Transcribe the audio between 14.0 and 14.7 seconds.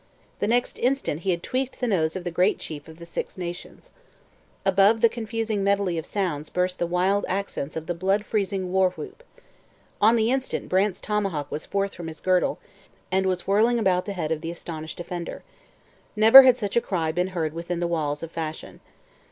the head of the